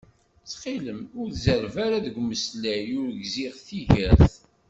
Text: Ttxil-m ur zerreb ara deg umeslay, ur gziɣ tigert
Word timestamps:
Ttxil-m 0.43 1.01
ur 1.19 1.27
zerreb 1.43 1.75
ara 1.85 2.03
deg 2.05 2.15
umeslay, 2.21 2.85
ur 3.01 3.09
gziɣ 3.21 3.53
tigert 3.67 4.33